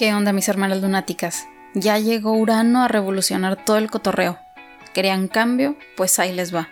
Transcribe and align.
¿Qué 0.00 0.14
onda 0.14 0.32
mis 0.32 0.48
hermanas 0.48 0.80
lunáticas? 0.80 1.46
Ya 1.74 1.98
llegó 1.98 2.32
Urano 2.32 2.82
a 2.82 2.88
revolucionar 2.88 3.62
todo 3.62 3.76
el 3.76 3.90
cotorreo. 3.90 4.38
¿Querían 4.94 5.28
cambio? 5.28 5.76
Pues 5.94 6.18
ahí 6.18 6.32
les 6.32 6.54
va. 6.54 6.70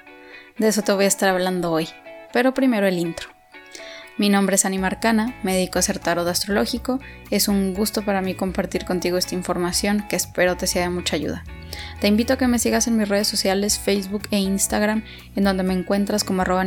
De 0.56 0.68
eso 0.68 0.80
te 0.80 0.92
voy 0.92 1.04
a 1.04 1.08
estar 1.08 1.28
hablando 1.28 1.70
hoy. 1.70 1.90
Pero 2.32 2.54
primero 2.54 2.86
el 2.86 2.98
intro. 2.98 3.28
Mi 4.16 4.30
nombre 4.30 4.54
es 4.54 4.64
Animarcana, 4.64 5.36
me 5.42 5.52
dedico 5.52 5.78
a 5.78 5.82
tarot 5.82 6.26
astrológico. 6.26 7.00
Es 7.30 7.48
un 7.48 7.74
gusto 7.74 8.02
para 8.02 8.22
mí 8.22 8.32
compartir 8.32 8.86
contigo 8.86 9.18
esta 9.18 9.34
información 9.34 10.06
que 10.08 10.16
espero 10.16 10.56
te 10.56 10.66
sea 10.66 10.84
de 10.84 10.88
mucha 10.88 11.16
ayuda. 11.16 11.44
Te 12.00 12.08
invito 12.08 12.32
a 12.32 12.38
que 12.38 12.48
me 12.48 12.58
sigas 12.58 12.86
en 12.86 12.96
mis 12.96 13.10
redes 13.10 13.28
sociales 13.28 13.78
Facebook 13.78 14.22
e 14.30 14.38
Instagram, 14.38 15.04
en 15.36 15.44
donde 15.44 15.64
me 15.64 15.74
encuentras 15.74 16.24
como 16.24 16.40
arroba. 16.40 16.64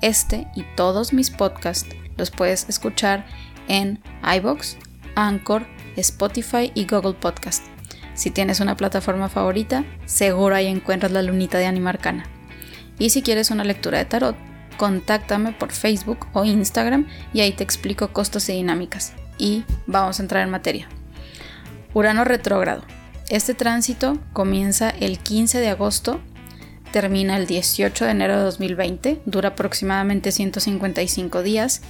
Este 0.00 0.46
y 0.54 0.62
todos 0.74 1.12
mis 1.12 1.28
podcasts 1.28 1.94
los 2.16 2.30
puedes 2.30 2.66
escuchar 2.70 3.26
en 3.68 4.02
iBox, 4.22 4.78
Anchor, 5.16 5.66
Spotify 5.96 6.70
y 6.74 6.86
Google 6.86 7.14
Podcast. 7.14 7.64
Si 8.14 8.30
tienes 8.30 8.60
una 8.60 8.76
plataforma 8.76 9.28
favorita, 9.28 9.84
seguro 10.04 10.54
ahí 10.54 10.68
encuentras 10.68 11.12
la 11.12 11.22
lunita 11.22 11.58
de 11.58 11.66
Animarcana. 11.66 12.24
Y 12.98 13.10
si 13.10 13.22
quieres 13.22 13.50
una 13.50 13.64
lectura 13.64 13.98
de 13.98 14.04
tarot, 14.04 14.36
contáctame 14.76 15.52
por 15.52 15.72
Facebook 15.72 16.26
o 16.32 16.44
Instagram 16.44 17.06
y 17.32 17.40
ahí 17.40 17.52
te 17.52 17.64
explico 17.64 18.12
costos 18.12 18.48
y 18.48 18.52
dinámicas. 18.52 19.12
Y 19.38 19.64
vamos 19.86 20.18
a 20.18 20.22
entrar 20.22 20.42
en 20.44 20.50
materia. 20.50 20.88
Urano 21.92 22.24
retrógrado. 22.24 22.84
Este 23.28 23.54
tránsito 23.54 24.18
comienza 24.32 24.90
el 24.90 25.18
15 25.18 25.58
de 25.58 25.68
agosto, 25.68 26.20
termina 26.92 27.36
el 27.36 27.46
18 27.46 28.04
de 28.04 28.10
enero 28.10 28.36
de 28.38 28.44
2020, 28.44 29.20
dura 29.26 29.50
aproximadamente 29.50 30.30
155 30.30 31.42
días 31.42 31.82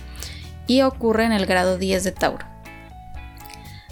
y 0.67 0.83
ocurre 0.83 1.25
en 1.25 1.33
el 1.33 1.47
grado 1.47 1.79
10 1.79 2.03
de 2.03 2.13
Tauro. 2.13 2.56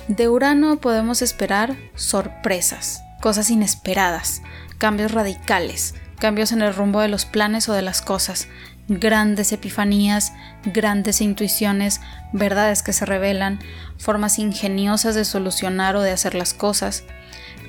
De 0.08 0.28
Urano 0.28 0.76
podemos 0.82 1.22
esperar 1.22 1.76
sorpresas, 1.94 3.02
cosas 3.22 3.48
inesperadas, 3.48 4.42
cambios 4.76 5.12
radicales, 5.12 5.94
cambios 6.18 6.52
en 6.52 6.60
el 6.60 6.74
rumbo 6.74 7.00
de 7.00 7.08
los 7.08 7.24
planes 7.24 7.70
o 7.70 7.72
de 7.72 7.80
las 7.80 8.02
cosas, 8.02 8.48
grandes 8.86 9.50
epifanías, 9.52 10.34
grandes 10.62 11.22
intuiciones, 11.22 12.02
verdades 12.34 12.82
que 12.82 12.92
se 12.92 13.06
revelan, 13.06 13.60
formas 13.96 14.38
ingeniosas 14.38 15.14
de 15.14 15.24
solucionar 15.24 15.96
o 15.96 16.02
de 16.02 16.10
hacer 16.10 16.34
las 16.34 16.52
cosas. 16.52 17.04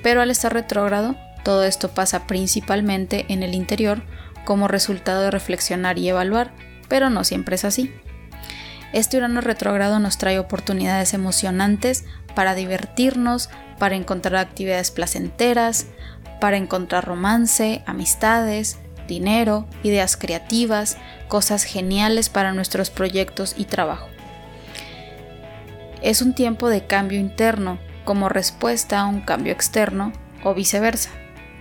Pero 0.03 0.22
al 0.22 0.30
estar 0.30 0.53
retrógrado, 0.53 1.16
todo 1.44 1.64
esto 1.64 1.92
pasa 1.92 2.27
principalmente 2.27 3.25
en 3.30 3.44
el 3.44 3.53
interior 3.53 4.03
como 4.44 4.67
resultado 4.67 5.22
de 5.22 5.31
reflexionar 5.31 5.97
y 5.99 6.09
evaluar, 6.09 6.52
pero 6.89 7.09
no 7.09 7.23
siempre 7.23 7.55
es 7.55 7.64
así. 7.64 7.94
Este 8.95 9.17
Urano 9.17 9.42
retrógrado 9.42 9.99
nos 9.99 10.17
trae 10.17 10.39
oportunidades 10.39 11.14
emocionantes 11.14 12.05
para 12.36 12.53
divertirnos, 12.53 13.50
para 13.80 13.95
encontrar 13.95 14.36
actividades 14.36 14.91
placenteras, 14.91 15.88
para 16.39 16.58
encontrar 16.58 17.05
romance, 17.05 17.81
amistades, 17.86 18.77
dinero, 19.08 19.67
ideas 19.83 20.17
creativas, 20.17 20.97
cosas 21.27 21.64
geniales 21.64 22.30
para 22.30 22.53
nuestros 22.53 22.89
proyectos 22.89 23.55
y 23.58 23.66
trabajo. 23.66 24.08
Es 26.02 26.22
un 26.22 26.36
tiempo 26.36 26.69
de 26.69 26.86
cambio 26.86 27.19
interno 27.19 27.80
como 28.03 28.30
respuesta 28.30 28.99
a 28.99 29.08
un 29.08 29.22
cambio 29.22 29.53
externo 29.53 30.14
o 30.44 30.53
viceversa. 30.53 31.09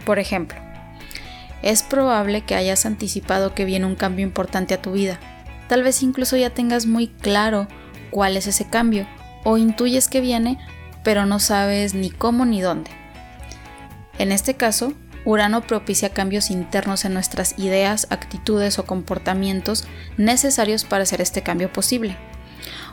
Por 0.05 0.19
ejemplo, 0.19 0.59
es 1.63 1.83
probable 1.83 2.43
que 2.43 2.55
hayas 2.55 2.85
anticipado 2.85 3.55
que 3.55 3.65
viene 3.65 3.87
un 3.87 3.95
cambio 3.95 4.27
importante 4.27 4.75
a 4.75 4.83
tu 4.83 4.93
vida 4.93 5.19
Tal 5.69 5.83
vez 5.83 6.03
incluso 6.03 6.37
ya 6.37 6.51
tengas 6.51 6.87
muy 6.87 7.09
claro 7.09 7.67
cuál 8.11 8.37
es 8.37 8.47
ese 8.47 8.67
cambio 8.67 9.07
o 9.45 9.57
intuyes 9.59 10.09
que 10.09 10.21
viene, 10.21 10.59
pero 11.03 11.27
no 11.27 11.39
sabes 11.39 11.95
ni 11.95 12.11
cómo 12.11 12.45
ni 12.45 12.61
dónde. 12.61 12.91
En 14.19 14.33
este 14.33 14.55
caso, 14.55 14.93
Urano 15.25 15.63
propicia 15.63 16.11
cambios 16.11 16.51
internos 16.51 17.05
en 17.05 17.15
nuestras 17.15 17.59
ideas, 17.59 18.07
actitudes 18.11 18.79
o 18.79 18.87
comportamientos 18.87 19.87
necesarios 20.17 20.85
para 20.85 21.05
hacer 21.05 21.21
este 21.21 21.43
cambio 21.43 21.73
posible. 21.73 22.17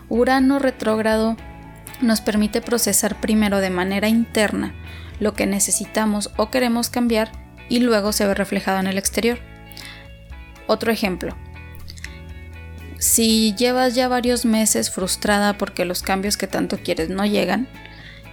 Urano 0.10 0.60
retrógrado 0.60 1.36
nos 2.02 2.22
permite 2.22 2.62
procesar 2.62 3.20
primero 3.20 3.60
de 3.60 3.70
manera 3.70 4.08
interna 4.08 4.74
lo 5.20 5.34
que 5.34 5.46
necesitamos 5.46 6.32
o 6.38 6.50
queremos 6.50 6.90
cambiar 6.90 7.32
y 7.70 7.80
luego 7.80 8.12
se 8.12 8.26
ve 8.26 8.34
reflejado 8.34 8.80
en 8.80 8.88
el 8.88 8.98
exterior. 8.98 9.40
Otro 10.68 10.92
ejemplo, 10.92 11.36
si 13.02 13.56
llevas 13.56 13.96
ya 13.96 14.08
varios 14.08 14.46
meses 14.46 14.92
frustrada 14.92 15.58
porque 15.58 15.86
los 15.86 16.04
cambios 16.04 16.38
que 16.38 16.46
tanto 16.46 16.78
quieres 16.78 17.10
no 17.10 17.26
llegan, 17.26 17.68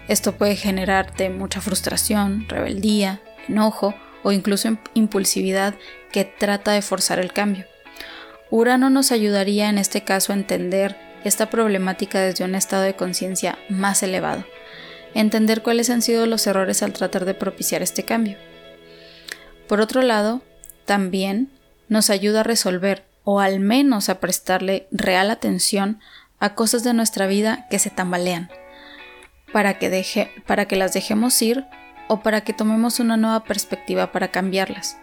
esto 0.09 0.37
puede 0.37 0.57
generarte 0.57 1.31
mucha 1.31 1.63
frustración, 1.63 2.47
rebeldía, 2.51 3.23
enojo 3.49 3.95
o 4.23 4.31
incluso 4.31 4.77
impulsividad 4.93 5.75
que 6.13 6.27
trata 6.27 6.73
de 6.73 6.83
forzar 6.83 7.19
el 7.19 7.33
cambio. 7.33 7.65
Urano 8.51 8.91
nos 8.91 9.11
ayudaría 9.11 9.71
en 9.71 9.79
este 9.79 10.05
caso 10.05 10.35
a 10.35 10.37
entender 10.37 10.99
esta 11.25 11.49
problemática 11.49 12.21
desde 12.21 12.45
un 12.45 12.55
estado 12.55 12.83
de 12.83 12.95
conciencia 12.95 13.59
más 13.71 14.03
elevado, 14.03 14.45
entender 15.15 15.63
cuáles 15.63 15.89
han 15.89 16.03
sido 16.03 16.27
los 16.27 16.47
errores 16.47 16.83
al 16.83 16.93
tratar 16.93 17.25
de 17.25 17.33
propiciar 17.33 17.81
este 17.81 18.03
cambio. 18.03 18.37
Por 19.67 19.81
otro 19.81 20.03
lado, 20.03 20.43
también 20.85 21.51
nos 21.89 22.11
ayuda 22.11 22.41
a 22.41 22.45
resolver 22.45 23.08
o 23.31 23.41
al 23.41 23.61
menos 23.61 24.09
a 24.09 24.21
prestarle 24.21 24.89
real 24.91 25.31
atención 25.31 26.01
a 26.39 26.55
cosas 26.55 26.83
de 26.83 26.95
nuestra 26.95 27.27
vida 27.27 27.67
que 27.69 27.79
se 27.79 27.91
tambalean, 27.91 28.49
para 29.53 29.79
que, 29.79 29.91
deje, 29.91 30.33
para 30.47 30.65
que 30.65 30.77
las 30.77 30.95
dejemos 30.95 31.43
ir 31.43 31.67
o 32.09 32.23
para 32.23 32.41
que 32.41 32.55
tomemos 32.55 33.01
una 33.01 33.19
nueva 33.19 33.45
perspectiva 33.45 34.13
para 34.13 34.29
cambiarlas. 34.29 34.97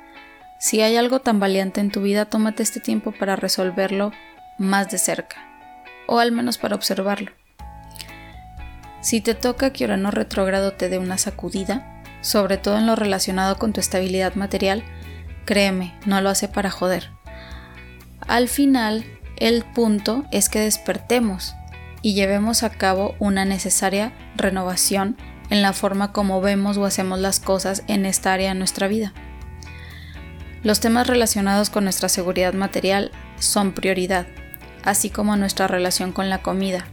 Si 0.59 0.81
hay 0.81 0.97
algo 0.97 1.21
tambaleante 1.21 1.81
en 1.81 1.91
tu 1.91 2.01
vida, 2.01 2.25
tómate 2.25 2.63
este 2.63 2.79
tiempo 2.79 3.11
para 3.11 3.35
resolverlo 3.35 4.11
más 4.57 4.89
de 4.89 4.97
cerca, 4.97 5.35
o 6.07 6.17
al 6.17 6.31
menos 6.31 6.57
para 6.57 6.73
observarlo. 6.73 7.31
Si 9.01 9.21
te 9.21 9.35
toca 9.35 9.71
que 9.71 9.83
Urano 9.83 10.09
retrógrado 10.09 10.73
te 10.73 10.89
dé 10.89 10.97
una 10.97 11.19
sacudida, 11.19 12.01
sobre 12.21 12.57
todo 12.57 12.79
en 12.79 12.87
lo 12.87 12.95
relacionado 12.95 13.59
con 13.59 13.71
tu 13.71 13.81
estabilidad 13.81 14.33
material, 14.33 14.83
créeme, 15.45 15.93
no 16.07 16.21
lo 16.21 16.31
hace 16.31 16.47
para 16.47 16.71
joder. 16.71 17.14
Al 18.27 18.47
final, 18.47 19.05
el 19.37 19.63
punto 19.63 20.25
es 20.31 20.49
que 20.49 20.59
despertemos 20.59 21.55
y 22.01 22.13
llevemos 22.13 22.63
a 22.63 22.69
cabo 22.69 23.15
una 23.19 23.45
necesaria 23.45 24.13
renovación 24.35 25.17
en 25.49 25.61
la 25.61 25.73
forma 25.73 26.11
como 26.11 26.41
vemos 26.41 26.77
o 26.77 26.85
hacemos 26.85 27.19
las 27.19 27.39
cosas 27.39 27.83
en 27.87 28.05
esta 28.05 28.33
área 28.33 28.49
de 28.53 28.59
nuestra 28.59 28.87
vida. 28.87 29.13
Los 30.63 30.79
temas 30.79 31.05
relacionados 31.05 31.69
con 31.69 31.83
nuestra 31.83 32.09
seguridad 32.09 32.53
material 32.53 33.11
son 33.37 33.73
prioridad, 33.73 34.25
así 34.83 35.11
como 35.11 35.35
nuestra 35.35 35.67
relación 35.67 36.11
con 36.11 36.29
la 36.29 36.41
comida, 36.41 36.87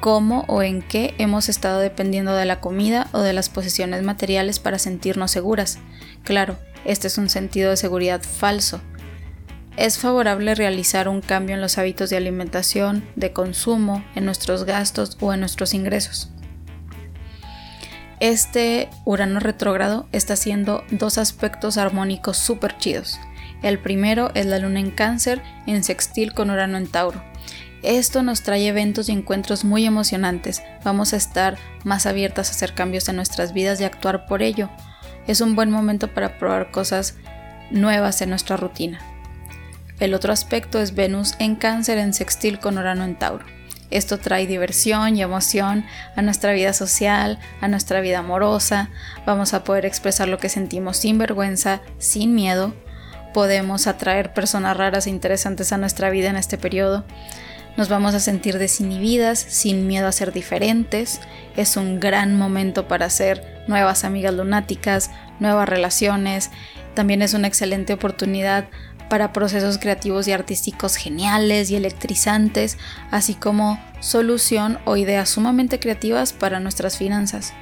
cómo 0.00 0.44
o 0.48 0.62
en 0.62 0.80
qué 0.80 1.14
hemos 1.18 1.50
estado 1.50 1.80
dependiendo 1.80 2.34
de 2.34 2.46
la 2.46 2.60
comida 2.60 3.08
o 3.12 3.20
de 3.20 3.34
las 3.34 3.50
posesiones 3.50 4.02
materiales 4.02 4.58
para 4.58 4.78
sentirnos 4.78 5.30
seguras. 5.30 5.78
Claro, 6.24 6.56
este 6.86 7.08
es 7.08 7.18
un 7.18 7.28
sentido 7.28 7.70
de 7.70 7.76
seguridad 7.76 8.22
falso, 8.22 8.80
es 9.78 9.98
favorable 9.98 10.56
realizar 10.56 11.08
un 11.08 11.20
cambio 11.20 11.54
en 11.54 11.60
los 11.60 11.78
hábitos 11.78 12.10
de 12.10 12.16
alimentación, 12.16 13.08
de 13.14 13.32
consumo, 13.32 14.04
en 14.16 14.24
nuestros 14.24 14.64
gastos 14.64 15.16
o 15.20 15.32
en 15.32 15.38
nuestros 15.38 15.72
ingresos. 15.72 16.30
Este 18.18 18.90
Urano 19.04 19.38
retrógrado 19.38 20.08
está 20.10 20.34
haciendo 20.34 20.82
dos 20.90 21.16
aspectos 21.16 21.78
armónicos 21.78 22.36
súper 22.36 22.76
chidos. 22.76 23.20
El 23.62 23.78
primero 23.78 24.32
es 24.34 24.46
la 24.46 24.58
luna 24.58 24.80
en 24.80 24.90
cáncer 24.90 25.40
en 25.68 25.84
sextil 25.84 26.34
con 26.34 26.50
Urano 26.50 26.76
en 26.76 26.88
Tauro. 26.88 27.22
Esto 27.84 28.24
nos 28.24 28.42
trae 28.42 28.66
eventos 28.66 29.08
y 29.08 29.12
encuentros 29.12 29.64
muy 29.64 29.86
emocionantes. 29.86 30.60
Vamos 30.82 31.12
a 31.12 31.16
estar 31.16 31.56
más 31.84 32.06
abiertas 32.06 32.48
a 32.48 32.50
hacer 32.50 32.74
cambios 32.74 33.08
en 33.08 33.14
nuestras 33.14 33.52
vidas 33.52 33.80
y 33.80 33.84
actuar 33.84 34.26
por 34.26 34.42
ello. 34.42 34.68
Es 35.28 35.40
un 35.40 35.54
buen 35.54 35.70
momento 35.70 36.12
para 36.12 36.36
probar 36.36 36.72
cosas 36.72 37.14
nuevas 37.70 38.20
en 38.22 38.30
nuestra 38.30 38.56
rutina. 38.56 38.98
El 40.00 40.14
otro 40.14 40.32
aspecto 40.32 40.80
es 40.80 40.94
Venus 40.94 41.34
en 41.40 41.56
cáncer 41.56 41.98
en 41.98 42.14
sextil 42.14 42.60
con 42.60 42.78
Urano 42.78 43.04
en 43.04 43.16
Tauro. 43.16 43.44
Esto 43.90 44.18
trae 44.18 44.46
diversión 44.46 45.16
y 45.16 45.22
emoción 45.22 45.84
a 46.14 46.22
nuestra 46.22 46.52
vida 46.52 46.72
social, 46.72 47.38
a 47.60 47.68
nuestra 47.68 48.00
vida 48.00 48.20
amorosa. 48.20 48.90
Vamos 49.26 49.54
a 49.54 49.64
poder 49.64 49.86
expresar 49.86 50.28
lo 50.28 50.38
que 50.38 50.50
sentimos 50.50 50.98
sin 50.98 51.18
vergüenza, 51.18 51.80
sin 51.98 52.34
miedo. 52.34 52.74
Podemos 53.34 53.86
atraer 53.86 54.32
personas 54.32 54.76
raras 54.76 55.06
e 55.06 55.10
interesantes 55.10 55.72
a 55.72 55.78
nuestra 55.78 56.10
vida 56.10 56.28
en 56.28 56.36
este 56.36 56.58
periodo. 56.58 57.04
Nos 57.76 57.88
vamos 57.88 58.14
a 58.14 58.20
sentir 58.20 58.58
desinhibidas, 58.58 59.38
sin 59.38 59.86
miedo 59.86 60.06
a 60.06 60.12
ser 60.12 60.32
diferentes. 60.32 61.20
Es 61.56 61.76
un 61.76 61.98
gran 61.98 62.36
momento 62.36 62.88
para 62.88 63.06
hacer 63.06 63.64
nuevas 63.68 64.04
amigas 64.04 64.34
lunáticas, 64.34 65.10
nuevas 65.40 65.68
relaciones. 65.68 66.50
También 66.94 67.22
es 67.22 67.34
una 67.34 67.46
excelente 67.46 67.92
oportunidad 67.92 68.68
para 69.08 69.32
procesos 69.32 69.78
creativos 69.78 70.28
y 70.28 70.32
artísticos 70.32 70.96
geniales 70.96 71.70
y 71.70 71.76
electrizantes, 71.76 72.78
así 73.10 73.34
como 73.34 73.80
solución 74.00 74.78
o 74.84 74.96
ideas 74.96 75.28
sumamente 75.28 75.80
creativas 75.80 76.32
para 76.32 76.60
nuestras 76.60 76.96
finanzas. 76.96 77.52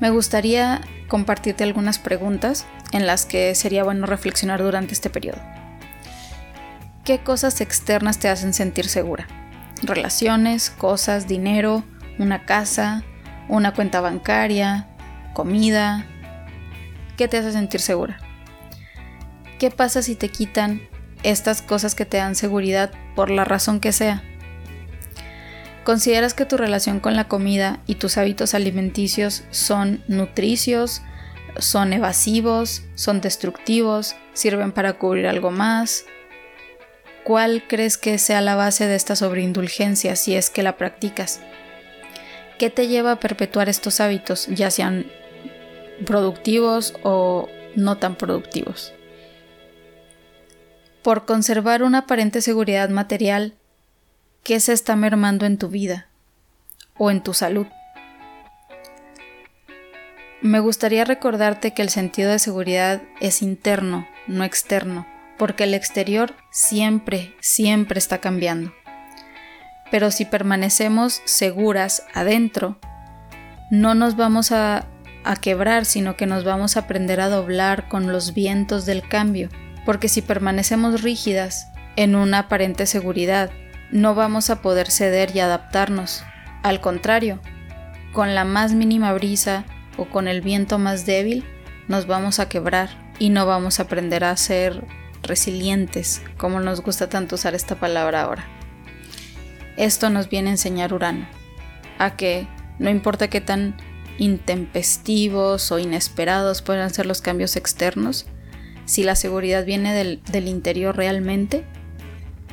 Me 0.00 0.10
gustaría 0.10 0.80
compartirte 1.08 1.64
algunas 1.64 1.98
preguntas 1.98 2.66
en 2.92 3.06
las 3.06 3.26
que 3.26 3.54
sería 3.54 3.84
bueno 3.84 4.06
reflexionar 4.06 4.62
durante 4.62 4.92
este 4.92 5.10
periodo. 5.10 5.38
¿Qué 7.04 7.18
cosas 7.18 7.60
externas 7.60 8.18
te 8.18 8.28
hacen 8.28 8.54
sentir 8.54 8.88
segura? 8.88 9.26
Relaciones, 9.82 10.70
cosas, 10.70 11.28
dinero, 11.28 11.84
una 12.18 12.46
casa, 12.46 13.04
una 13.48 13.74
cuenta 13.74 14.00
bancaria, 14.00 14.88
comida. 15.34 16.06
¿Qué 17.16 17.28
te 17.28 17.36
hace 17.36 17.52
sentir 17.52 17.80
segura? 17.80 18.23
¿Qué 19.58 19.70
pasa 19.70 20.02
si 20.02 20.16
te 20.16 20.28
quitan 20.28 20.88
estas 21.22 21.62
cosas 21.62 21.94
que 21.94 22.04
te 22.04 22.16
dan 22.16 22.34
seguridad 22.34 22.90
por 23.14 23.30
la 23.30 23.44
razón 23.44 23.80
que 23.80 23.92
sea? 23.92 24.22
¿Consideras 25.84 26.32
que 26.32 26.46
tu 26.46 26.56
relación 26.56 26.98
con 26.98 27.14
la 27.14 27.28
comida 27.28 27.80
y 27.86 27.96
tus 27.96 28.16
hábitos 28.16 28.54
alimenticios 28.54 29.44
son 29.50 30.02
nutricios, 30.08 31.02
son 31.58 31.92
evasivos, 31.92 32.82
son 32.94 33.20
destructivos, 33.20 34.16
sirven 34.32 34.72
para 34.72 34.94
cubrir 34.94 35.26
algo 35.26 35.50
más? 35.50 36.06
¿Cuál 37.22 37.64
crees 37.68 37.98
que 37.98 38.18
sea 38.18 38.40
la 38.40 38.56
base 38.56 38.86
de 38.86 38.96
esta 38.96 39.14
sobreindulgencia 39.14 40.16
si 40.16 40.34
es 40.34 40.48
que 40.48 40.62
la 40.62 40.78
practicas? 40.78 41.40
¿Qué 42.58 42.70
te 42.70 42.88
lleva 42.88 43.12
a 43.12 43.20
perpetuar 43.20 43.68
estos 43.68 44.00
hábitos, 44.00 44.46
ya 44.48 44.70
sean 44.70 45.06
productivos 46.06 46.94
o 47.02 47.48
no 47.76 47.98
tan 47.98 48.16
productivos? 48.16 48.93
Por 51.04 51.24
conservar 51.24 51.84
una 51.84 51.98
aparente 51.98 52.40
seguridad 52.40 52.88
material, 52.88 53.54
¿qué 54.42 54.58
se 54.58 54.72
está 54.72 54.96
mermando 54.96 55.46
en 55.46 55.56
tu 55.56 55.68
vida 55.68 56.08
o 56.98 57.12
en 57.12 57.22
tu 57.22 57.32
salud? 57.32 57.68
Me 60.42 60.58
gustaría 60.58 61.04
recordarte 61.04 61.74
que 61.74 61.82
el 61.82 61.90
sentido 61.90 62.32
de 62.32 62.40
seguridad 62.40 63.02
es 63.20 63.42
interno, 63.42 64.08
no 64.26 64.42
externo, 64.42 65.06
porque 65.38 65.62
el 65.62 65.74
exterior 65.74 66.34
siempre, 66.50 67.36
siempre 67.40 68.00
está 68.00 68.18
cambiando 68.18 68.72
pero 69.94 70.10
si 70.10 70.24
permanecemos 70.24 71.22
seguras 71.24 72.04
adentro, 72.14 72.78
no 73.70 73.94
nos 73.94 74.16
vamos 74.16 74.50
a, 74.50 74.88
quebrar, 75.40 75.84
sino 75.84 76.16
que 76.16 76.26
nos 76.26 76.42
vamos 76.42 76.76
a 76.76 76.80
aprender 76.80 77.20
a 77.20 77.28
doblar 77.28 77.88
con 77.88 78.10
los 78.10 78.34
vientos 78.34 78.86
del 78.86 79.08
cambio, 79.08 79.50
porque 79.84 80.08
si 80.08 80.22
permanecemos 80.22 81.02
rígidas 81.02 81.68
en 81.96 82.16
una 82.16 82.40
aparente 82.40 82.86
seguridad, 82.86 83.50
no 83.90 84.14
vamos 84.14 84.50
a 84.50 84.62
poder 84.62 84.90
ceder 84.90 85.34
y 85.34 85.40
adaptarnos. 85.40 86.24
Al 86.62 86.80
contrario, 86.80 87.40
con 88.12 88.34
la 88.34 88.44
más 88.44 88.72
mínima 88.72 89.12
brisa 89.12 89.64
o 89.96 90.06
con 90.06 90.28
el 90.28 90.40
viento 90.40 90.78
más 90.78 91.06
débil, 91.06 91.44
nos 91.88 92.06
vamos 92.06 92.38
a 92.38 92.48
quebrar 92.48 92.88
y 93.18 93.28
no 93.28 93.46
vamos 93.46 93.78
a 93.78 93.84
aprender 93.84 94.24
a 94.24 94.36
ser 94.36 94.84
resilientes, 95.22 96.22
como 96.36 96.60
nos 96.60 96.80
gusta 96.80 97.08
tanto 97.08 97.36
usar 97.36 97.54
esta 97.54 97.76
palabra 97.76 98.22
ahora. 98.22 98.44
Esto 99.76 100.10
nos 100.10 100.28
viene 100.28 100.50
a 100.50 100.52
enseñar 100.52 100.92
Urano, 100.92 101.26
a 101.98 102.16
que 102.16 102.46
no 102.78 102.90
importa 102.90 103.28
qué 103.28 103.40
tan 103.40 103.76
intempestivos 104.18 105.72
o 105.72 105.78
inesperados 105.78 106.62
puedan 106.62 106.90
ser 106.90 107.06
los 107.06 107.20
cambios 107.20 107.56
externos, 107.56 108.26
si 108.86 109.02
la 109.02 109.16
seguridad 109.16 109.64
viene 109.64 109.94
del, 109.94 110.48
interior 110.48 110.96
realmente, 110.96 111.64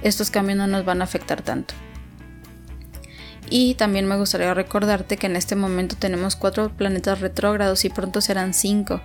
estos 0.02 0.32
cambios 0.32 0.58
no 0.58 0.68
nos 0.68 0.86
van 0.86 1.02
a 1.02 1.06
afectar 1.06 1.42
tanto. 1.42 1.74
Y 3.50 3.76
también 3.76 4.08
me 4.08 4.16
gustaría 4.18 4.54
recordarte 4.54 5.18
que 5.18 5.28
en 5.28 5.36
este 5.36 5.56
momento 5.56 5.98
tenemos 5.98 6.36
cuatro 6.36 6.70
planetas 6.70 7.20
retrógrados 7.20 7.84
y 7.84 7.90
pronto 7.90 8.22
serán 8.22 8.54
cinco. 8.54 9.02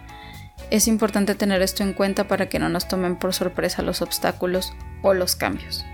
Es 0.70 0.87
importante 0.87 1.34
tener 1.34 1.62
esto 1.62 1.82
en 1.82 1.93
cuenta 1.93 2.28
para 2.28 2.49
que 2.49 2.58
no 2.58 2.69
nos 2.69 2.87
tomen 2.87 3.17
por 3.17 3.34
sorpresa 3.34 3.82
los 3.82 4.02
obstáculos 4.02 4.73
o 5.02 5.14
los 5.14 5.34
cambios. 5.34 5.84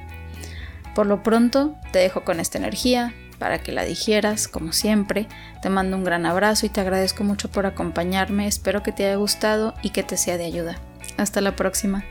Por 0.95 1.07
lo 1.07 1.23
pronto, 1.23 1.75
te 1.93 2.01
dejo 2.01 2.25
con 2.25 2.41
esta 2.41 2.59
energía 2.59 3.15
para 3.39 3.59
que 3.59 3.73
la 3.73 3.85
digieras, 3.85 4.47
como 4.47 4.73
siempre. 4.73 5.27
Te 5.63 5.71
mando 5.71 5.97
un 5.97 6.05
gran 6.05 6.27
abrazo 6.27 6.67
y 6.67 6.69
te 6.69 6.81
agradezco 6.81 7.25
mucho 7.25 7.51
por 7.51 7.67
acompañarme. 7.67 8.47
Espero 8.47 8.83
que 8.83 8.93
te 8.93 9.07
haya 9.07 9.17
gustado 9.17 9.75
y 9.83 9.91
que 9.91 10.03
te 10.03 10.17
sea 10.17 10.37
de 10.37 10.45
ayuda. 10.45 10.77
Hasta 11.23 11.41
la 11.41 11.55
próxima. 11.55 12.05